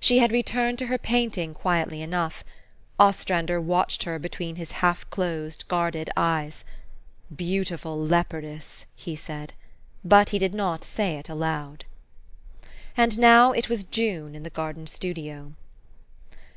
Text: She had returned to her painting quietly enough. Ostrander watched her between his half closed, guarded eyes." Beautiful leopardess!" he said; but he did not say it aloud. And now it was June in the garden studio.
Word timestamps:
She 0.00 0.18
had 0.18 0.32
returned 0.32 0.76
to 0.80 0.86
her 0.86 0.98
painting 0.98 1.54
quietly 1.54 2.02
enough. 2.02 2.42
Ostrander 2.98 3.60
watched 3.60 4.02
her 4.02 4.18
between 4.18 4.56
his 4.56 4.72
half 4.82 5.08
closed, 5.08 5.68
guarded 5.68 6.10
eyes." 6.16 6.64
Beautiful 7.46 7.96
leopardess!" 7.96 8.86
he 8.96 9.14
said; 9.14 9.52
but 10.04 10.30
he 10.30 10.38
did 10.40 10.52
not 10.52 10.82
say 10.82 11.16
it 11.16 11.28
aloud. 11.28 11.84
And 12.96 13.20
now 13.20 13.52
it 13.52 13.68
was 13.68 13.84
June 13.84 14.34
in 14.34 14.42
the 14.42 14.50
garden 14.50 14.88
studio. 14.88 15.52